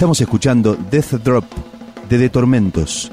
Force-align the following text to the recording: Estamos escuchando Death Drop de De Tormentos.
Estamos 0.00 0.18
escuchando 0.22 0.78
Death 0.90 1.22
Drop 1.22 1.44
de 2.08 2.16
De 2.16 2.30
Tormentos. 2.30 3.12